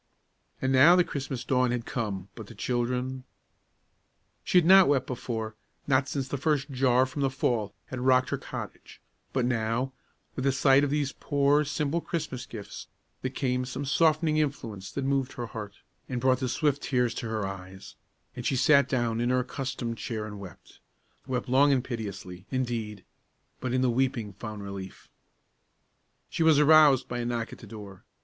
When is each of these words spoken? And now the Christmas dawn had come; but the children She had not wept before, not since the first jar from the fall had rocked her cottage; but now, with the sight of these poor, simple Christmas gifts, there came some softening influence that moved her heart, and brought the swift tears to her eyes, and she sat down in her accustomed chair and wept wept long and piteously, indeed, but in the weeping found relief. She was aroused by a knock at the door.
And 0.59 0.73
now 0.73 0.95
the 0.95 1.03
Christmas 1.03 1.43
dawn 1.45 1.69
had 1.69 1.85
come; 1.85 2.29
but 2.33 2.47
the 2.47 2.55
children 2.55 3.23
She 4.43 4.57
had 4.57 4.65
not 4.65 4.87
wept 4.87 5.05
before, 5.05 5.55
not 5.85 6.09
since 6.09 6.27
the 6.27 6.39
first 6.39 6.71
jar 6.71 7.05
from 7.05 7.21
the 7.21 7.29
fall 7.29 7.75
had 7.85 7.99
rocked 7.99 8.31
her 8.31 8.37
cottage; 8.39 8.99
but 9.31 9.45
now, 9.45 9.93
with 10.35 10.43
the 10.43 10.51
sight 10.51 10.83
of 10.83 10.89
these 10.89 11.11
poor, 11.11 11.63
simple 11.63 12.01
Christmas 12.01 12.47
gifts, 12.47 12.87
there 13.21 13.29
came 13.29 13.63
some 13.63 13.85
softening 13.85 14.37
influence 14.37 14.91
that 14.91 15.05
moved 15.05 15.33
her 15.33 15.45
heart, 15.45 15.75
and 16.09 16.19
brought 16.19 16.39
the 16.39 16.49
swift 16.49 16.81
tears 16.81 17.13
to 17.13 17.27
her 17.29 17.45
eyes, 17.45 17.95
and 18.35 18.43
she 18.43 18.55
sat 18.55 18.89
down 18.89 19.21
in 19.21 19.29
her 19.29 19.41
accustomed 19.41 19.99
chair 19.99 20.25
and 20.25 20.39
wept 20.39 20.79
wept 21.27 21.47
long 21.47 21.71
and 21.71 21.83
piteously, 21.83 22.47
indeed, 22.49 23.05
but 23.59 23.71
in 23.71 23.81
the 23.81 23.91
weeping 23.91 24.33
found 24.33 24.63
relief. 24.63 25.09
She 26.27 26.41
was 26.41 26.57
aroused 26.57 27.07
by 27.07 27.19
a 27.19 27.25
knock 27.25 27.53
at 27.53 27.59
the 27.59 27.67
door. 27.67 28.03